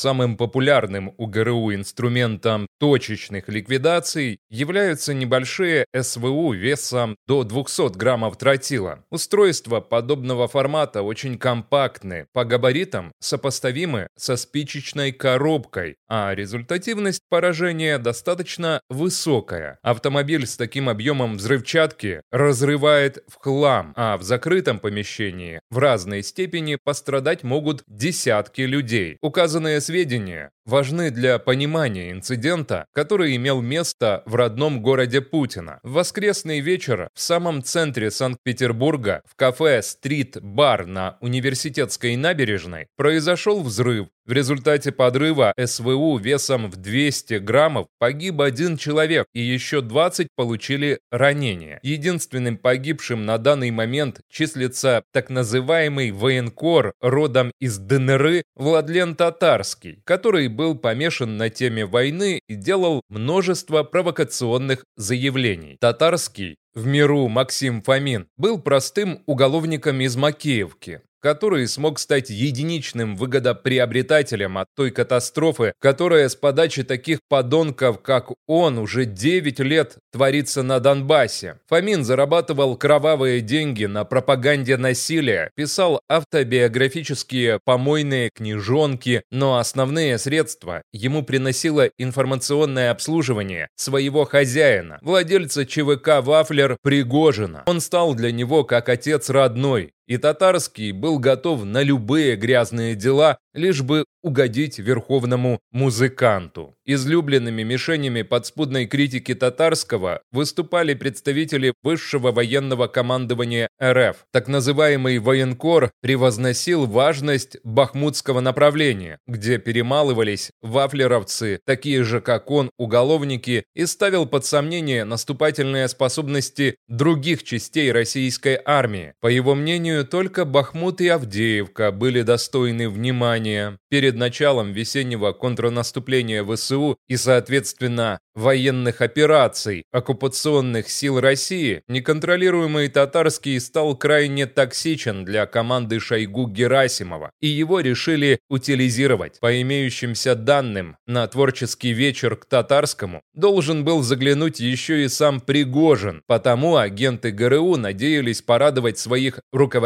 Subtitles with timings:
[0.00, 9.04] Самым популярным у ГРУ инструментом точечных ликвидаций являются небольшие СВУ весом до 200 граммов тротила.
[9.10, 18.80] Устройства подобного формата очень компактны, по габаритам сопоставимы со спичечной коробкой, а результативность поражения достаточно
[18.88, 19.78] высокая.
[19.82, 26.78] Автомобиль с таким объемом взрывчатки разрывает в хлам, а в закрытом помещении в разной степени
[26.82, 29.18] пострадать могут десятки людей.
[29.20, 35.80] Указанные сведения важны для понимания инцидента, который имел место в родном городе Путина.
[35.82, 44.08] В воскресный вечер в самом центре Санкт-Петербурга в кафе «Стрит-бар» на Университетской набережной произошел взрыв.
[44.30, 51.00] В результате подрыва СВУ весом в 200 граммов погиб один человек и еще 20 получили
[51.10, 51.80] ранения.
[51.82, 60.46] Единственным погибшим на данный момент числится так называемый военкор родом из ДНР Владлен Татарский, который
[60.60, 65.78] был помешан на теме войны и делал множество провокационных заявлений.
[65.80, 74.58] Татарский в миру Максим Фомин был простым уголовником из Макеевки который смог стать единичным выгодоприобретателем
[74.58, 80.80] от той катастрофы, которая с подачи таких подонков, как он, уже 9 лет творится на
[80.80, 81.60] Донбассе.
[81.68, 91.22] Фомин зарабатывал кровавые деньги на пропаганде насилия, писал автобиографические помойные книжонки, но основные средства ему
[91.22, 96.20] приносило информационное обслуживание своего хозяина, владельца ЧВК
[96.60, 97.62] «Вафлер» Пригожина.
[97.66, 103.38] Он стал для него как отец родной, и Татарский был готов на любые грязные дела,
[103.54, 106.74] лишь бы угодить верховному музыканту.
[106.84, 114.16] Излюбленными мишенями подспудной критики татарского выступали представители высшего военного командования РФ.
[114.32, 123.64] Так называемый военкор превозносил важность бахмутского направления, где перемалывались вафлеровцы, такие же как он, уголовники,
[123.74, 129.14] и ставил под сомнение наступательные способности других частей российской армии.
[129.20, 133.78] По его мнению, только Бахмут и Авдеевка были достойны внимания.
[133.88, 143.96] Перед началом весеннего контрнаступления ВСУ и, соответственно, военных операций оккупационных сил России, неконтролируемый татарский стал
[143.96, 149.40] крайне токсичен для команды Шойгу Герасимова, и его решили утилизировать.
[149.40, 156.22] По имеющимся данным, на творческий вечер к татарскому должен был заглянуть еще и сам Пригожин,
[156.26, 159.79] потому агенты ГРУ надеялись порадовать своих руководителей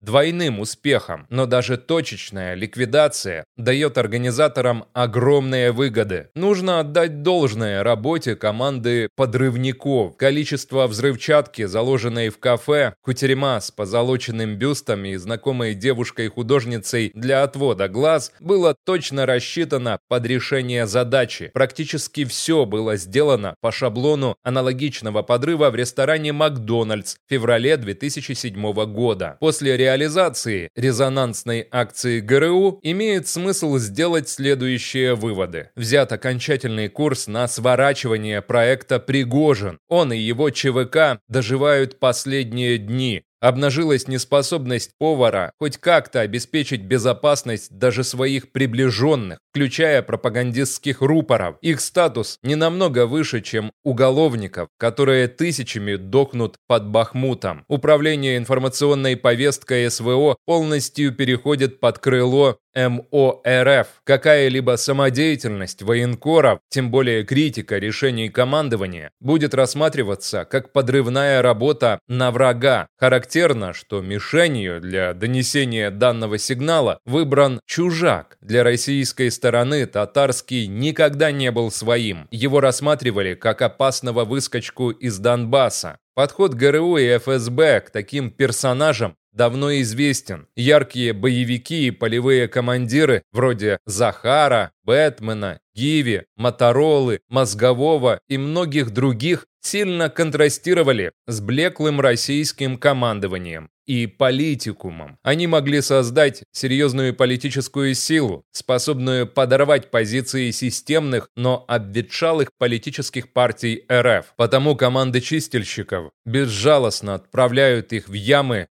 [0.00, 6.28] двойным успехом, но даже точечная ликвидация дает организаторам огромные выгоды.
[6.34, 10.16] Нужно отдать должное работе команды подрывников.
[10.16, 18.32] Количество взрывчатки, заложенной в кафе, кутерьма с позолоченным бюстом и знакомой девушкой-художницей для отвода глаз,
[18.40, 21.50] было точно рассчитано под решение задачи.
[21.54, 29.19] Практически все было сделано по шаблону аналогичного подрыва в ресторане «Макдональдс» в феврале 2007 года.
[29.40, 35.70] После реализации резонансной акции ГРУ имеет смысл сделать следующие выводы.
[35.76, 39.78] Взят окончательный курс на свободу сворачивания проекта Пригожин.
[39.88, 43.22] Он и его ЧВК доживают последние дни.
[43.40, 51.56] Обнажилась неспособность повара хоть как-то обеспечить безопасность даже своих приближенных, включая пропагандистских рупоров.
[51.62, 57.64] Их статус не намного выше, чем уголовников, которые тысячами дохнут под Бахмутом.
[57.68, 63.86] Управление информационной повесткой СВО полностью переходит под крыло МОРФ.
[64.04, 72.86] Какая-либо самодеятельность военкоров, тем более критика решений командования, будет рассматриваться как подрывная работа на врага.
[72.98, 78.36] Характерно, что мишенью для донесения данного сигнала выбран чужак.
[78.40, 82.28] Для российской стороны татарский никогда не был своим.
[82.30, 85.98] Его рассматривали как опасного выскочку из Донбасса.
[86.14, 90.46] Подход ГРУ и ФСБ к таким персонажам давно известен.
[90.56, 100.08] Яркие боевики и полевые командиры вроде Захара, Бэтмена, Гиви, Моторолы, Мозгового и многих других сильно
[100.08, 105.18] контрастировали с блеклым российским командованием и политикумом.
[105.24, 114.26] Они могли создать серьезную политическую силу, способную подорвать позиции системных, но обветшалых политических партий РФ.
[114.36, 118.68] Потому команды чистильщиков безжалостно отправляют их в ямы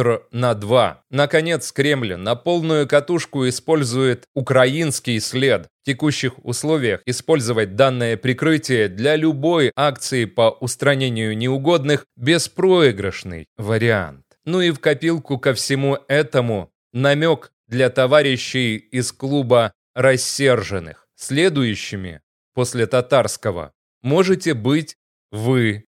[0.00, 1.02] метр на два.
[1.10, 9.16] Наконец, Кремль на полную катушку использует украинский след, в текущих условиях использовать данное прикрытие для
[9.16, 14.24] любой акции по устранению неугодных– беспроигрышный вариант.
[14.44, 21.06] Ну и в копилку ко всему этому намек для товарищей из клуба рассерженных.
[21.14, 22.20] Следующими,
[22.54, 24.96] после татарского, можете быть
[25.30, 25.78] вы,